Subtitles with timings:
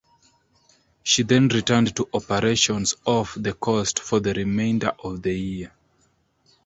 [1.03, 5.73] She then returned to operations off the coast for the remainder of the year.